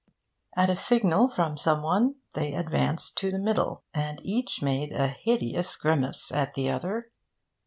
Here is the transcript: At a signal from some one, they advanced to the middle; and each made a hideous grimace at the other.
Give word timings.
At 0.57 0.71
a 0.71 0.75
signal 0.75 1.29
from 1.29 1.57
some 1.57 1.83
one, 1.83 2.15
they 2.33 2.55
advanced 2.55 3.19
to 3.19 3.29
the 3.29 3.37
middle; 3.37 3.83
and 3.93 4.19
each 4.23 4.59
made 4.63 4.91
a 4.91 5.09
hideous 5.09 5.75
grimace 5.75 6.31
at 6.31 6.55
the 6.55 6.71
other. 6.71 7.11